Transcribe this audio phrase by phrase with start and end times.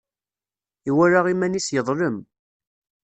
[0.89, 2.17] Iwala iman-is yeḍlem.